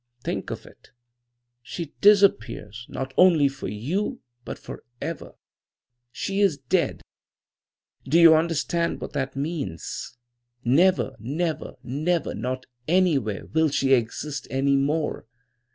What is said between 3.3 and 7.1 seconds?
for you, but forever. She is dead.